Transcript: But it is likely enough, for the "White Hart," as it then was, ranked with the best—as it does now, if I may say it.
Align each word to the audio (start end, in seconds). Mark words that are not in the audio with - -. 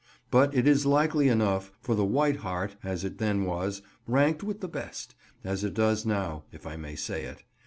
But 0.31 0.55
it 0.55 0.67
is 0.67 0.87
likely 0.87 1.27
enough, 1.29 1.71
for 1.79 1.93
the 1.93 2.03
"White 2.03 2.37
Hart," 2.37 2.75
as 2.83 3.03
it 3.03 3.19
then 3.19 3.43
was, 3.43 3.83
ranked 4.07 4.41
with 4.41 4.59
the 4.59 4.67
best—as 4.67 5.63
it 5.63 5.75
does 5.75 6.07
now, 6.07 6.43
if 6.51 6.65
I 6.65 6.75
may 6.75 6.95
say 6.95 7.25
it. 7.25 7.43